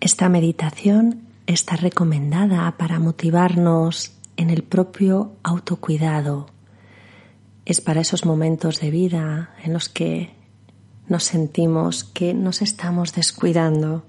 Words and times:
Esta 0.00 0.28
meditación 0.28 1.22
está 1.46 1.76
recomendada 1.76 2.76
para 2.76 2.98
motivarnos 2.98 4.12
en 4.36 4.50
el 4.50 4.62
propio 4.62 5.32
autocuidado. 5.42 6.48
Es 7.64 7.80
para 7.80 8.02
esos 8.02 8.26
momentos 8.26 8.80
de 8.80 8.90
vida 8.90 9.54
en 9.64 9.72
los 9.72 9.88
que 9.88 10.34
nos 11.08 11.24
sentimos 11.24 12.04
que 12.04 12.34
nos 12.34 12.60
estamos 12.62 13.14
descuidando. 13.14 14.04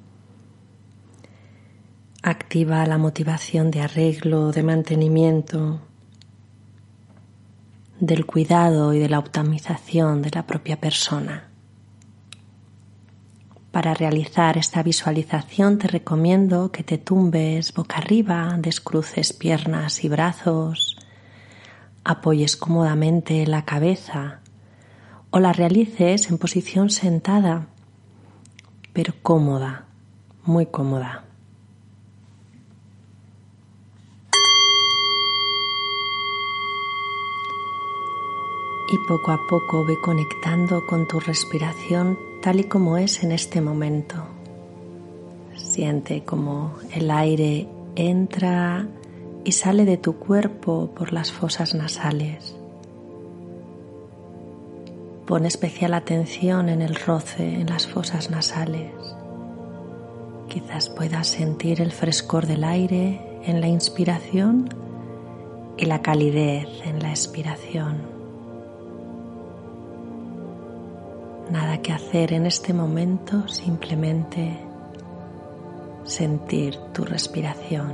Activa 2.22 2.86
la 2.86 2.98
motivación 2.98 3.72
de 3.72 3.82
arreglo, 3.82 4.52
de 4.52 4.64
mantenimiento, 4.64 5.80
del 8.00 8.26
cuidado 8.26 8.94
y 8.94 9.00
de 9.00 9.10
la 9.10 9.20
optimización 9.20 10.22
de 10.22 10.32
la 10.32 10.46
propia 10.46 10.80
persona. 10.80 11.47
Para 13.78 13.94
realizar 13.94 14.58
esta 14.58 14.82
visualización 14.82 15.78
te 15.78 15.88
recomiendo 15.88 16.72
que 16.72 16.82
te 16.82 16.98
tumbes 16.98 17.76
boca 17.76 17.98
arriba, 17.98 18.56
descruces 18.58 19.34
piernas 19.34 20.04
y 20.04 20.10
brazos, 20.10 20.98
apoyes 22.04 22.58
cómodamente 22.58 23.46
la 23.46 23.66
cabeza 23.66 24.40
o 25.30 25.40
la 25.40 25.54
realices 25.54 26.32
en 26.32 26.40
posición 26.40 26.90
sentada, 26.90 27.68
pero 28.94 29.14
cómoda, 29.22 29.86
muy 30.44 30.66
cómoda. 30.66 31.26
Y 38.90 38.98
poco 39.08 39.32
a 39.32 39.46
poco 39.48 39.86
ve 39.86 39.98
conectando 40.02 40.84
con 40.88 41.08
tu 41.08 41.20
respiración 41.20 42.18
tal 42.48 42.62
y 42.62 42.64
como 42.64 42.98
es 42.98 43.26
en 43.26 43.34
este 43.34 43.60
momento. 43.60 44.16
Siente 45.58 46.24
como 46.24 46.76
el 46.94 47.12
aire 47.12 47.68
entra 47.98 48.88
y 49.44 49.52
sale 49.52 49.84
de 49.84 49.98
tu 49.98 50.16
cuerpo 50.16 50.90
por 50.96 51.12
las 51.12 51.30
fosas 51.30 51.76
nasales. 51.76 52.56
Pon 55.26 55.46
especial 55.46 55.94
atención 55.94 56.70
en 56.70 56.82
el 56.82 56.96
roce 56.96 57.44
en 57.44 57.68
las 57.68 57.86
fosas 57.86 58.32
nasales. 58.32 58.94
Quizás 60.48 60.90
puedas 60.90 61.28
sentir 61.28 61.82
el 61.82 61.92
frescor 61.92 62.48
del 62.48 62.64
aire 62.64 63.20
en 63.44 63.60
la 63.60 63.68
inspiración 63.68 64.70
y 65.76 65.86
la 65.86 66.02
calidez 66.02 66.70
en 66.86 67.04
la 67.04 67.10
expiración. 67.10 68.17
Nada 71.52 71.78
que 71.82 71.94
hacer 71.94 72.34
en 72.34 72.46
este 72.46 72.74
momento, 72.74 73.48
simplemente 73.48 74.60
sentir 76.04 76.78
tu 76.94 77.06
respiración. 77.06 77.94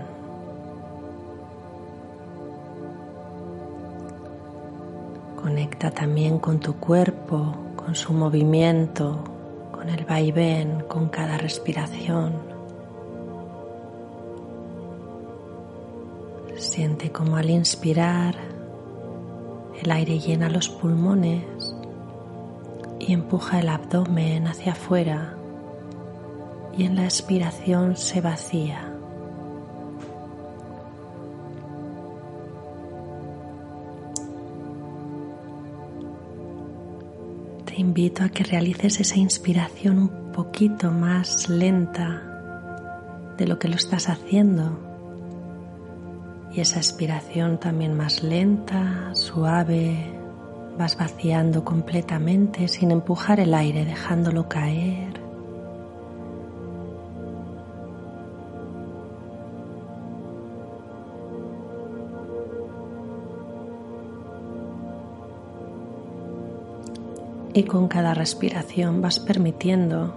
Conecta 5.40 5.92
también 5.92 6.40
con 6.40 6.60
tu 6.60 6.76
cuerpo, 6.76 7.56
con 7.76 7.94
su 7.94 8.14
movimiento, 8.14 9.24
con 9.72 9.88
el 9.90 10.04
vaivén, 10.04 10.86
con 10.88 11.10
cada 11.10 11.38
respiración. 11.38 12.34
Siente 16.56 17.12
como 17.12 17.36
al 17.36 17.52
inspirar 17.52 18.36
el 19.80 19.92
aire 19.92 20.18
llena 20.18 20.50
los 20.50 20.70
pulmones 20.70 21.53
y 23.08 23.14
empuja 23.14 23.60
el 23.60 23.70
abdomen 23.70 24.48
hacia 24.48 24.74
afuera 24.74 25.36
y 26.78 26.86
en 26.86 26.96
la 26.96 27.04
expiración 27.04 27.98
se 27.98 28.22
vacía. 28.22 28.90
Te 37.66 37.82
invito 37.82 38.24
a 38.24 38.30
que 38.30 38.44
realices 38.44 39.00
esa 39.00 39.18
inspiración 39.18 39.98
un 39.98 40.32
poquito 40.32 40.92
más 40.92 41.50
lenta 41.50 42.24
de 43.38 43.48
lo 43.48 43.58
que 43.60 43.68
lo 43.68 43.76
estás 43.76 44.10
haciendo 44.10 44.80
y 46.54 46.62
esa 46.62 46.78
expiración 46.78 47.60
también 47.60 47.96
más 47.96 48.22
lenta, 48.22 49.10
suave, 49.16 50.23
Vas 50.78 50.98
vaciando 50.98 51.64
completamente 51.64 52.68
sin 52.68 52.92
empujar 52.92 53.40
el 53.40 53.54
aire, 53.54 53.86
dejándolo 53.86 54.50
caer. 54.50 55.22
Y 67.56 67.64
con 67.64 67.88
cada 67.88 68.16
respiración 68.16 69.00
vas 69.00 69.20
permitiendo 69.20 70.12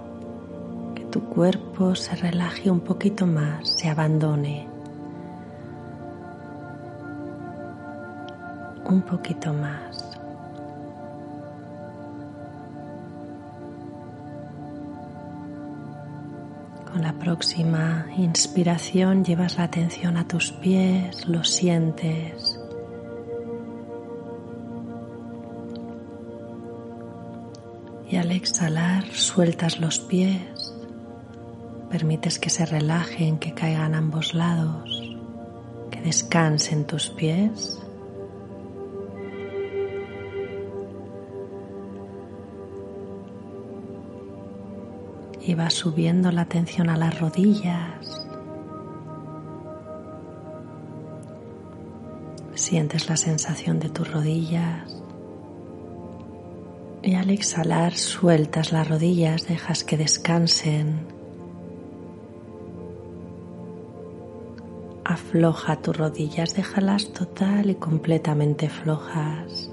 que 0.95 1.05
tu 1.05 1.21
cuerpo 1.25 1.95
se 1.95 2.17
relaje 2.17 2.71
un 2.71 2.81
poquito 2.81 3.27
más, 3.27 3.69
se 3.69 3.91
abandone 3.91 4.67
un 8.89 9.03
poquito 9.03 9.53
más. 9.53 10.19
Con 16.97 17.05
la 17.05 17.13
próxima 17.13 18.07
inspiración 18.17 19.23
llevas 19.23 19.59
la 19.59 19.65
atención 19.65 20.17
a 20.17 20.27
tus 20.27 20.51
pies, 20.51 21.29
los 21.29 21.51
sientes. 21.51 22.59
Y 28.11 28.17
al 28.17 28.33
exhalar 28.33 29.05
sueltas 29.13 29.79
los 29.79 29.99
pies, 29.99 30.75
permites 31.91 32.39
que 32.39 32.49
se 32.49 32.65
relajen, 32.65 33.39
que 33.39 33.53
caigan 33.53 33.95
ambos 33.95 34.33
lados, 34.33 35.19
que 35.91 36.01
descansen 36.01 36.87
tus 36.87 37.11
pies. 37.11 37.79
Y 45.47 45.55
vas 45.55 45.75
subiendo 45.75 46.33
la 46.33 46.43
atención 46.43 46.91
a 46.91 46.97
las 46.97 47.21
rodillas. 47.21 48.27
Sientes 52.55 53.09
la 53.09 53.17
sensación 53.17 53.79
de 53.79 53.89
tus 53.89 54.11
rodillas 54.13 55.03
y 57.03 57.15
al 57.15 57.31
exhalar 57.31 57.95
sueltas 57.95 58.73
las 58.73 58.89
rodillas, 58.89 59.47
dejas 59.47 59.85
que 59.85 59.97
descansen. 59.97 61.07
Afloja 65.05 65.77
tus 65.77 65.97
rodillas, 65.97 66.57
déjalas 66.57 67.13
total 67.13 67.71
y 67.71 67.77
completamente 67.77 68.69
flojas. 68.69 69.71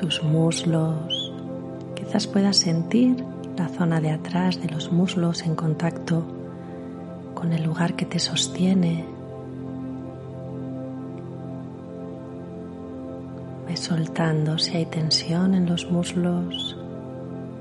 Tus 0.00 0.22
muslos. 0.22 1.30
Quizás 1.94 2.26
puedas 2.26 2.56
sentir 2.56 3.22
la 3.58 3.68
zona 3.68 4.00
de 4.00 4.10
atrás 4.10 4.60
de 4.62 4.70
los 4.70 4.90
muslos 4.90 5.42
en 5.42 5.54
contacto 5.54 6.24
con 7.34 7.52
el 7.52 7.62
lugar 7.64 7.96
que 7.96 8.06
te 8.06 8.18
sostiene. 8.18 9.04
Ves 13.68 13.80
soltando 13.80 14.56
si 14.56 14.78
hay 14.78 14.86
tensión 14.86 15.52
en 15.54 15.66
los 15.66 15.90
muslos. 15.90 16.78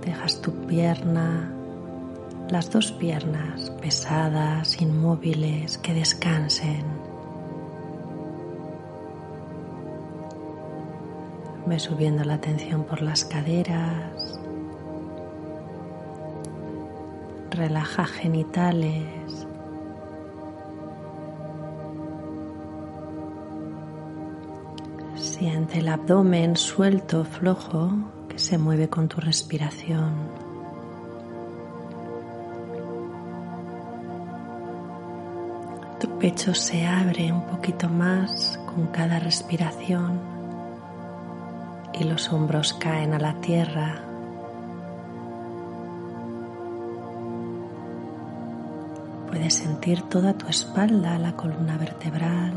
Dejas 0.06 0.40
tu 0.40 0.54
pierna, 0.66 1.52
las 2.50 2.72
dos 2.72 2.94
piernas 2.94 3.70
pesadas, 3.82 4.82
inmóviles, 4.82 5.78
que 5.78 5.94
descansen. 5.94 6.99
Ve 11.70 11.78
subiendo 11.78 12.24
la 12.24 12.34
atención 12.34 12.84
por 12.84 13.04
las 13.04 13.24
caderas. 13.24 14.40
Relaja 17.52 18.06
genitales. 18.06 19.06
Siente 25.14 25.78
el 25.78 25.90
abdomen 25.90 26.58
suelto, 26.58 27.24
flojo, 27.24 27.92
que 28.28 28.40
se 28.40 28.58
mueve 28.58 28.90
con 28.90 29.08
tu 29.08 29.22
respiración. 29.22 30.12
Tu 36.00 36.18
pecho 36.18 36.56
se 36.56 36.88
abre 36.88 37.32
un 37.32 37.44
poquito 37.46 37.88
más 37.90 38.60
con 38.66 38.88
cada 38.88 39.20
respiración 39.20 40.39
y 42.00 42.06
los 42.06 42.32
hombros 42.32 42.74
caen 42.74 43.14
a 43.14 43.20
la 43.20 43.34
tierra. 43.42 44.02
Puedes 49.28 49.54
sentir 49.54 50.02
toda 50.04 50.34
tu 50.34 50.48
espalda, 50.48 51.20
la 51.20 51.34
columna 51.34 51.78
vertebral. 51.78 52.54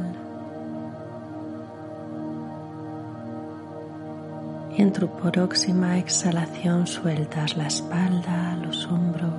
Y 4.76 4.82
en 4.82 4.92
tu 4.92 5.06
próxima 5.08 5.98
exhalación 5.98 6.86
sueltas 6.86 7.56
la 7.56 7.66
espalda, 7.66 8.56
los 8.56 8.86
hombros. 8.86 9.32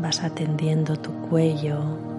Vas 0.00 0.22
atendiendo 0.22 0.96
tu 0.96 1.12
cuello, 1.28 2.17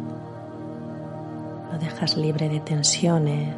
lo 1.71 1.77
dejas 1.77 2.17
libre 2.17 2.49
de 2.49 2.59
tensiones. 2.59 3.55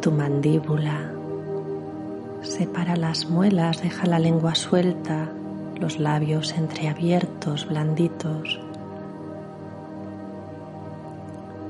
Tu 0.00 0.10
mandíbula 0.10 1.10
separa 2.42 2.96
las 2.96 3.28
muelas, 3.28 3.82
deja 3.82 4.06
la 4.06 4.18
lengua 4.18 4.54
suelta, 4.54 5.28
los 5.78 5.98
labios 5.98 6.52
entreabiertos, 6.52 7.66
blanditos. 7.66 8.60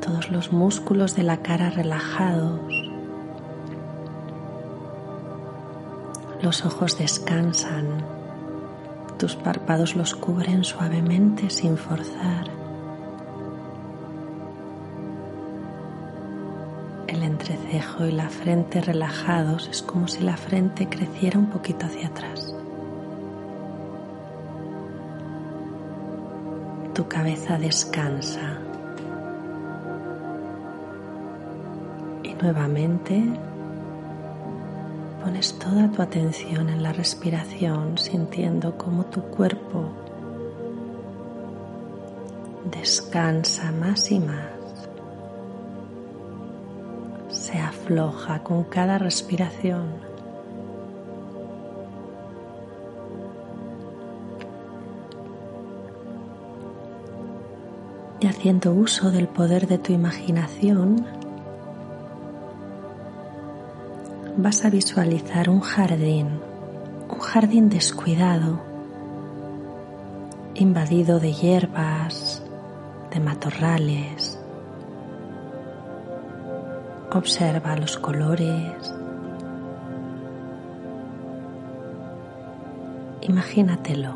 Todos 0.00 0.30
los 0.30 0.52
músculos 0.52 1.16
de 1.16 1.24
la 1.24 1.38
cara 1.38 1.70
relajados. 1.70 2.60
Los 6.42 6.64
ojos 6.64 6.96
descansan. 6.98 8.15
Tus 9.18 9.34
párpados 9.34 9.96
los 9.96 10.14
cubren 10.14 10.62
suavemente 10.62 11.48
sin 11.48 11.78
forzar. 11.78 12.50
El 17.06 17.22
entrecejo 17.22 18.04
y 18.04 18.12
la 18.12 18.28
frente 18.28 18.82
relajados 18.82 19.68
es 19.68 19.80
como 19.80 20.06
si 20.06 20.22
la 20.22 20.36
frente 20.36 20.88
creciera 20.88 21.38
un 21.38 21.46
poquito 21.46 21.86
hacia 21.86 22.08
atrás. 22.08 22.54
Tu 26.92 27.08
cabeza 27.08 27.58
descansa. 27.58 28.58
Y 32.22 32.34
nuevamente 32.34 33.22
pones 35.26 35.58
toda 35.58 35.90
tu 35.90 36.02
atención 36.02 36.68
en 36.68 36.84
la 36.84 36.92
respiración 36.92 37.98
sintiendo 37.98 38.78
cómo 38.78 39.06
tu 39.06 39.22
cuerpo 39.22 39.90
descansa 42.70 43.72
más 43.72 44.12
y 44.12 44.20
más 44.20 44.88
se 47.28 47.58
afloja 47.58 48.44
con 48.44 48.62
cada 48.62 48.98
respiración. 48.98 49.94
Y 58.20 58.28
haciendo 58.28 58.72
uso 58.72 59.10
del 59.10 59.26
poder 59.26 59.66
de 59.66 59.78
tu 59.78 59.92
imaginación, 59.92 61.15
vas 64.36 64.64
a 64.64 64.70
visualizar 64.70 65.48
un 65.48 65.60
jardín, 65.60 66.40
un 67.08 67.18
jardín 67.18 67.68
descuidado, 67.68 68.60
invadido 70.54 71.20
de 71.20 71.32
hierbas, 71.32 72.42
de 73.10 73.20
matorrales, 73.20 74.38
Observa 77.12 77.76
los 77.76 77.96
colores. 77.96 78.94
Imagínatelo. 83.22 84.14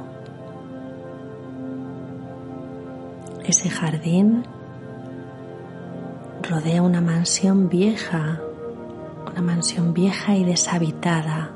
Ese 3.45 3.71
jardín 3.71 4.45
rodea 6.43 6.83
una 6.83 7.01
mansión 7.01 7.71
vieja, 7.71 8.41
una 9.41 9.55
mansión 9.55 9.95
vieja 9.95 10.37
y 10.37 10.45
deshabitada, 10.45 11.51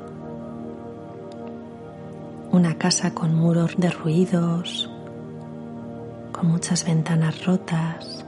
una 2.51 2.79
casa 2.79 3.13
con 3.13 3.35
muros 3.35 3.75
derruidos, 3.77 4.89
con 6.31 6.47
muchas 6.47 6.83
ventanas 6.83 7.45
rotas. 7.45 8.25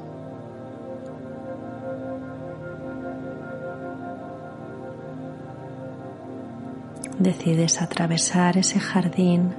decides 7.17 7.81
atravesar 7.81 8.57
ese 8.57 8.79
jardín 8.79 9.55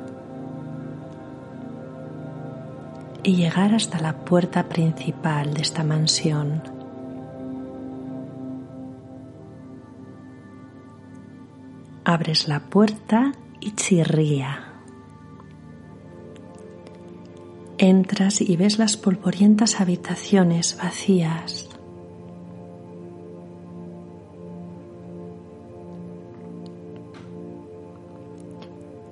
y 3.25 3.35
llegar 3.35 3.75
hasta 3.75 3.99
la 3.99 4.13
puerta 4.13 4.63
principal 4.69 5.55
de 5.55 5.63
esta 5.63 5.83
mansión. 5.83 6.78
Abres 12.11 12.49
la 12.49 12.61
puerta 12.61 13.33
y 13.61 13.73
chirría. 13.73 14.81
Entras 17.77 18.41
y 18.41 18.57
ves 18.57 18.79
las 18.79 18.97
polvorientas 18.97 19.79
habitaciones 19.79 20.79
vacías. 20.83 21.69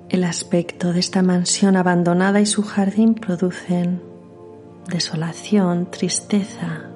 El 0.09 0.23
aspecto 0.23 0.91
de 0.91 0.99
esta 0.99 1.21
mansión 1.21 1.75
abandonada 1.75 2.41
y 2.41 2.47
su 2.47 2.63
jardín 2.63 3.13
producen 3.13 4.01
desolación, 4.89 5.91
tristeza. 5.91 6.89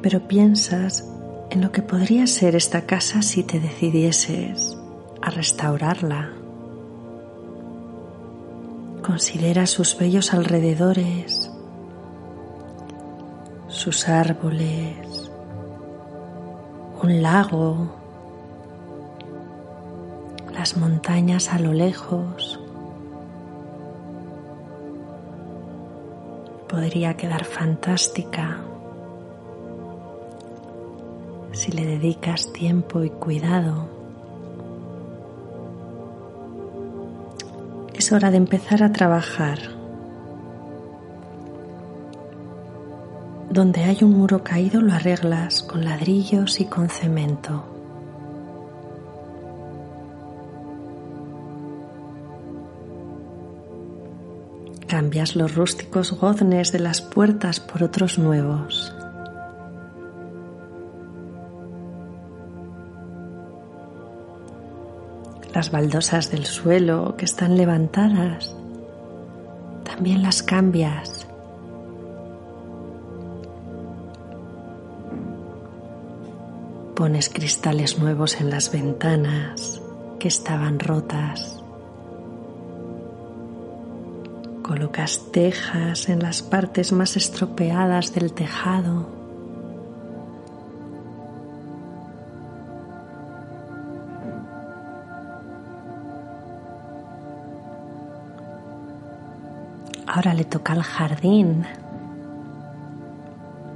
Pero 0.00 0.28
piensas 0.28 1.10
en 1.50 1.60
lo 1.60 1.72
que 1.72 1.82
podría 1.82 2.26
ser 2.26 2.56
esta 2.56 2.82
casa 2.82 3.22
si 3.22 3.42
te 3.42 3.60
decidieses 3.60 4.76
a 5.20 5.30
restaurarla. 5.30 6.32
Considera 9.02 9.66
sus 9.66 9.96
bellos 9.98 10.32
alrededores, 10.32 11.50
sus 13.68 14.08
árboles, 14.08 15.30
un 17.02 17.22
lago, 17.22 17.94
las 20.52 20.76
montañas 20.76 21.52
a 21.52 21.58
lo 21.58 21.72
lejos. 21.72 22.58
Podría 26.68 27.14
quedar 27.14 27.44
fantástica 27.44 28.58
si 31.64 31.72
le 31.72 31.86
dedicas 31.86 32.52
tiempo 32.52 33.02
y 33.04 33.08
cuidado. 33.08 33.88
Es 37.94 38.12
hora 38.12 38.30
de 38.30 38.36
empezar 38.36 38.82
a 38.82 38.92
trabajar. 38.92 39.58
Donde 43.48 43.82
hay 43.82 43.96
un 44.02 44.12
muro 44.12 44.44
caído 44.44 44.82
lo 44.82 44.92
arreglas 44.92 45.62
con 45.62 45.86
ladrillos 45.86 46.60
y 46.60 46.66
con 46.66 46.90
cemento. 46.90 47.64
Cambias 54.86 55.34
los 55.34 55.54
rústicos 55.54 56.12
goznes 56.12 56.72
de 56.72 56.80
las 56.80 57.00
puertas 57.00 57.58
por 57.58 57.82
otros 57.82 58.18
nuevos. 58.18 58.94
Las 65.54 65.70
baldosas 65.70 66.32
del 66.32 66.46
suelo 66.46 67.14
que 67.16 67.24
están 67.24 67.56
levantadas, 67.56 68.56
también 69.84 70.20
las 70.20 70.42
cambias. 70.42 71.28
Pones 76.96 77.28
cristales 77.28 78.00
nuevos 78.00 78.40
en 78.40 78.50
las 78.50 78.72
ventanas 78.72 79.80
que 80.18 80.26
estaban 80.26 80.80
rotas. 80.80 81.62
Colocas 84.62 85.20
tejas 85.30 86.08
en 86.08 86.18
las 86.18 86.42
partes 86.42 86.90
más 86.90 87.16
estropeadas 87.16 88.12
del 88.12 88.32
tejado. 88.32 89.23
Ahora 100.14 100.32
le 100.32 100.44
toca 100.44 100.74
al 100.74 100.84
jardín. 100.84 101.66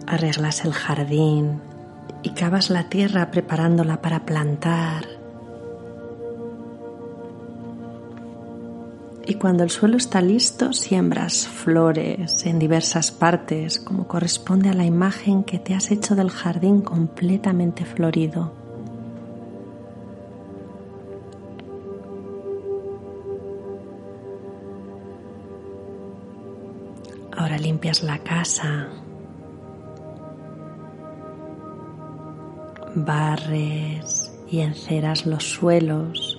Arreglas 0.07 0.65
el 0.65 0.73
jardín 0.73 1.61
y 2.23 2.31
cavas 2.31 2.71
la 2.71 2.89
tierra 2.89 3.33
preparándola 3.33 4.01
para 4.01 4.25
plantar. 4.25 5.05
y 9.27 9.35
cuando 9.35 9.63
el 9.63 9.69
suelo 9.69 9.99
está 9.99 10.23
listo 10.23 10.73
siembras 10.73 11.47
flores 11.47 12.47
en 12.47 12.59
diversas 12.59 13.13
partes 13.13 13.79
como 13.79 14.09
corresponde 14.09 14.71
a 14.71 14.73
la 14.73 14.87
imagen 14.87 15.45
que 15.45 15.59
te 15.59 15.75
has 15.75 15.91
hecho 15.91 16.17
del 16.17 16.31
jardín 16.31 16.81
completamente 16.81 17.85
florido. 17.85 18.58
La 28.03 28.19
casa, 28.19 28.89
barres 32.95 34.33
y 34.51 34.61
enceras 34.61 35.27
los 35.27 35.45
suelos 35.45 36.39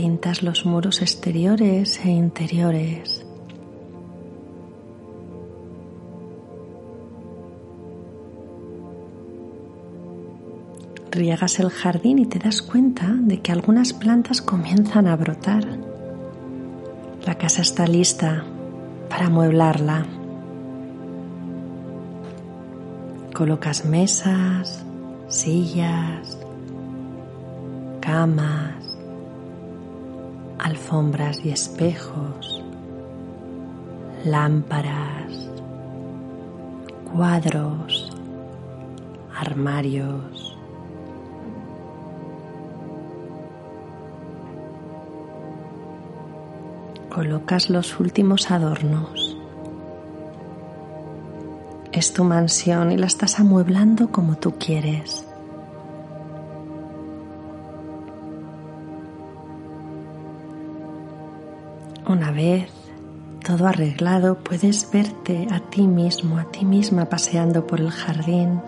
pintas 0.00 0.42
los 0.42 0.64
muros 0.64 1.02
exteriores 1.02 2.00
e 2.02 2.08
interiores. 2.08 3.26
Riegas 11.10 11.60
el 11.60 11.68
jardín 11.68 12.18
y 12.18 12.24
te 12.24 12.38
das 12.38 12.62
cuenta 12.62 13.08
de 13.12 13.42
que 13.42 13.52
algunas 13.52 13.92
plantas 13.92 14.40
comienzan 14.40 15.06
a 15.06 15.16
brotar. 15.16 15.89
La 17.30 17.38
casa 17.38 17.62
está 17.62 17.86
lista 17.86 18.42
para 19.08 19.26
amueblarla. 19.26 20.04
Colocas 23.32 23.84
mesas, 23.84 24.84
sillas, 25.28 26.36
camas, 28.00 28.98
alfombras 30.58 31.44
y 31.44 31.50
espejos, 31.50 32.64
lámparas, 34.24 35.48
cuadros, 37.14 38.10
armarios. 39.36 40.49
Colocas 47.20 47.68
los 47.68 48.00
últimos 48.00 48.50
adornos. 48.50 49.36
Es 51.92 52.14
tu 52.14 52.24
mansión 52.24 52.92
y 52.92 52.96
la 52.96 53.04
estás 53.04 53.38
amueblando 53.38 54.10
como 54.10 54.38
tú 54.38 54.54
quieres. 54.58 55.26
Una 62.08 62.30
vez 62.30 62.72
todo 63.44 63.66
arreglado, 63.66 64.36
puedes 64.38 64.90
verte 64.90 65.46
a 65.50 65.60
ti 65.60 65.86
mismo, 65.86 66.38
a 66.38 66.44
ti 66.44 66.64
misma 66.64 67.04
paseando 67.10 67.66
por 67.66 67.80
el 67.80 67.90
jardín 67.90 68.62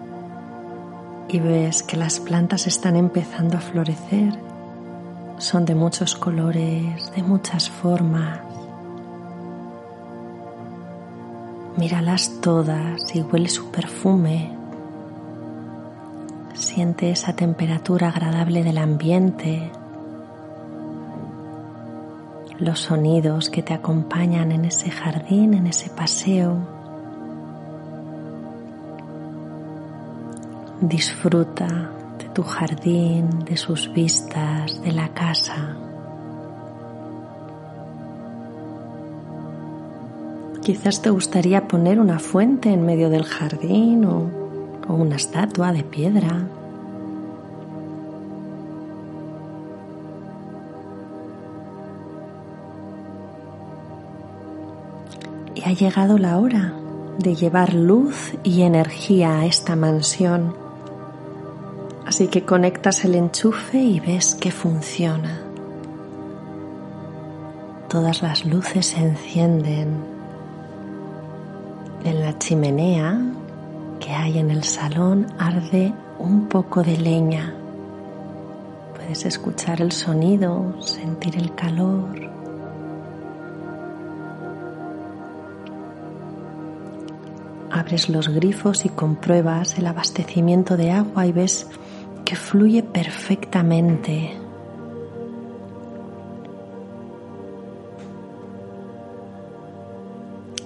y 1.26 1.40
ves 1.40 1.82
que 1.82 1.96
las 1.96 2.20
plantas 2.20 2.66
están 2.66 2.96
empezando 2.96 3.56
a 3.56 3.60
florecer. 3.62 4.51
Son 5.42 5.64
de 5.64 5.74
muchos 5.74 6.14
colores, 6.14 7.10
de 7.16 7.22
muchas 7.24 7.68
formas. 7.68 8.38
Míralas 11.76 12.30
todas 12.40 13.12
y 13.12 13.22
huele 13.22 13.48
su 13.48 13.68
perfume. 13.72 14.56
Siente 16.54 17.10
esa 17.10 17.32
temperatura 17.32 18.10
agradable 18.10 18.62
del 18.62 18.78
ambiente 18.78 19.72
los 22.60 22.78
sonidos 22.78 23.50
que 23.50 23.64
te 23.64 23.74
acompañan 23.74 24.52
en 24.52 24.66
ese 24.66 24.92
jardín, 24.92 25.54
en 25.54 25.66
ese 25.66 25.90
paseo. 25.90 26.56
Disfruta 30.80 31.90
tu 32.32 32.42
jardín, 32.42 33.44
de 33.44 33.56
sus 33.56 33.92
vistas, 33.92 34.82
de 34.82 34.92
la 34.92 35.08
casa. 35.08 35.76
Quizás 40.62 41.02
te 41.02 41.10
gustaría 41.10 41.66
poner 41.66 41.98
una 41.98 42.18
fuente 42.18 42.72
en 42.72 42.86
medio 42.86 43.10
del 43.10 43.24
jardín 43.24 44.04
o, 44.04 44.30
o 44.88 44.94
una 44.94 45.16
estatua 45.16 45.72
de 45.72 45.82
piedra. 45.82 46.46
y 55.54 55.68
ha 55.68 55.72
llegado 55.72 56.18
la 56.18 56.38
hora 56.38 56.72
de 57.18 57.34
llevar 57.34 57.74
luz 57.74 58.32
y 58.42 58.62
energía 58.62 59.40
a 59.40 59.46
esta 59.46 59.76
mansión. 59.76 60.61
Así 62.22 62.30
que 62.30 62.44
conectas 62.44 63.04
el 63.04 63.16
enchufe 63.16 63.78
y 63.78 63.98
ves 63.98 64.36
que 64.36 64.52
funciona. 64.52 65.40
Todas 67.88 68.22
las 68.22 68.44
luces 68.44 68.86
se 68.86 69.00
encienden. 69.00 69.88
En 72.04 72.20
la 72.20 72.38
chimenea 72.38 73.20
que 73.98 74.12
hay 74.12 74.38
en 74.38 74.52
el 74.52 74.62
salón 74.62 75.34
arde 75.36 75.92
un 76.20 76.46
poco 76.46 76.84
de 76.84 76.96
leña. 76.96 77.56
Puedes 78.94 79.26
escuchar 79.26 79.80
el 79.80 79.90
sonido, 79.90 80.80
sentir 80.80 81.36
el 81.36 81.52
calor. 81.56 82.30
abres 87.72 88.08
los 88.08 88.28
grifos 88.28 88.84
y 88.84 88.90
compruebas 88.90 89.78
el 89.78 89.86
abastecimiento 89.86 90.76
de 90.76 90.92
agua 90.92 91.26
y 91.26 91.32
ves 91.32 91.66
fluye 92.36 92.82
perfectamente. 92.82 94.36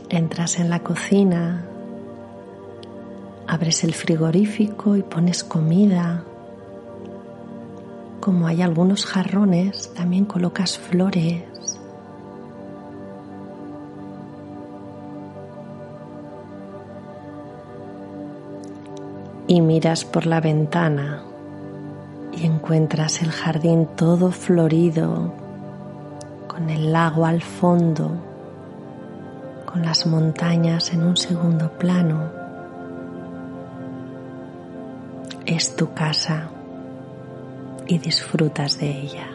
Entras 0.08 0.58
en 0.58 0.70
la 0.70 0.80
cocina, 0.80 1.66
abres 3.46 3.84
el 3.84 3.94
frigorífico 3.94 4.96
y 4.96 5.02
pones 5.02 5.44
comida. 5.44 6.24
Como 8.20 8.46
hay 8.46 8.62
algunos 8.62 9.04
jarrones, 9.06 9.92
también 9.94 10.24
colocas 10.24 10.78
flores. 10.78 11.42
y 19.48 19.60
miras 19.60 20.04
por 20.04 20.26
la 20.26 20.40
ventana 20.40 21.22
y 22.36 22.44
encuentras 22.44 23.22
el 23.22 23.30
jardín 23.30 23.86
todo 23.96 24.30
florido, 24.30 25.32
con 26.46 26.68
el 26.68 26.92
lago 26.92 27.24
al 27.24 27.40
fondo, 27.40 28.12
con 29.64 29.82
las 29.82 30.06
montañas 30.06 30.92
en 30.92 31.02
un 31.02 31.16
segundo 31.16 31.70
plano. 31.72 32.30
Es 35.46 35.76
tu 35.76 35.92
casa 35.94 36.50
y 37.86 37.98
disfrutas 37.98 38.78
de 38.78 38.90
ella. 38.90 39.28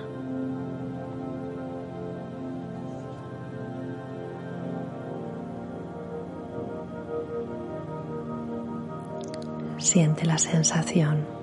Siente 9.78 10.26
la 10.26 10.38
sensación. 10.38 11.41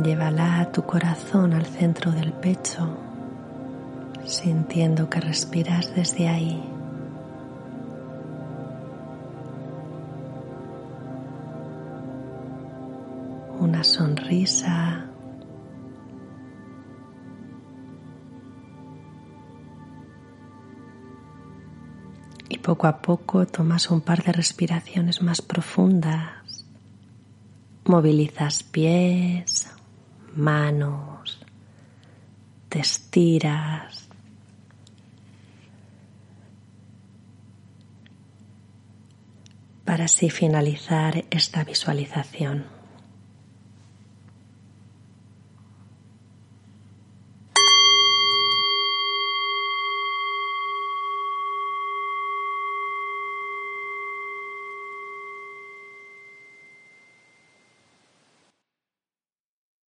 Llévala 0.00 0.60
a 0.60 0.72
tu 0.72 0.84
corazón 0.84 1.52
al 1.52 1.66
centro 1.66 2.12
del 2.12 2.32
pecho, 2.32 2.96
sintiendo 4.24 5.10
que 5.10 5.20
respiras 5.20 5.94
desde 5.94 6.28
ahí. 6.28 6.64
Una 13.60 13.84
sonrisa. 13.84 15.04
Y 22.48 22.58
poco 22.58 22.86
a 22.86 23.02
poco 23.02 23.46
tomas 23.46 23.90
un 23.90 24.00
par 24.00 24.24
de 24.24 24.32
respiraciones 24.32 25.20
más 25.20 25.42
profundas. 25.42 26.64
Movilizas 27.84 28.62
pies, 28.62 29.68
manos, 30.34 31.38
te 32.68 32.80
estiras. 32.80 34.08
Para 39.84 40.04
así 40.04 40.30
finalizar 40.30 41.24
esta 41.30 41.64
visualización. 41.64 42.71